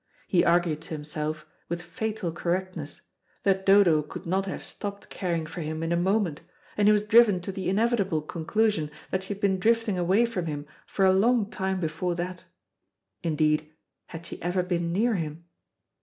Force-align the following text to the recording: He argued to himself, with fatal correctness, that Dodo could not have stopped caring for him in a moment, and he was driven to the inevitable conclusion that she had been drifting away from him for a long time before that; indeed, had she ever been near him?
He 0.25 0.43
argued 0.43 0.81
to 0.81 0.95
himself, 0.95 1.45
with 1.69 1.83
fatal 1.83 2.31
correctness, 2.31 3.01
that 3.43 3.67
Dodo 3.67 4.01
could 4.01 4.25
not 4.25 4.47
have 4.47 4.63
stopped 4.63 5.11
caring 5.11 5.45
for 5.45 5.61
him 5.61 5.83
in 5.83 5.91
a 5.91 5.95
moment, 5.95 6.41
and 6.75 6.87
he 6.87 6.91
was 6.91 7.03
driven 7.03 7.39
to 7.41 7.51
the 7.51 7.69
inevitable 7.69 8.23
conclusion 8.23 8.89
that 9.11 9.21
she 9.21 9.35
had 9.35 9.39
been 9.41 9.59
drifting 9.59 9.99
away 9.99 10.25
from 10.25 10.47
him 10.47 10.65
for 10.87 11.05
a 11.05 11.13
long 11.13 11.51
time 11.51 11.79
before 11.79 12.15
that; 12.15 12.45
indeed, 13.21 13.75
had 14.07 14.25
she 14.25 14.41
ever 14.41 14.63
been 14.63 14.91
near 14.91 15.13
him? 15.13 15.45